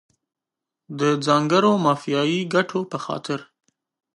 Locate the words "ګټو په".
2.53-2.97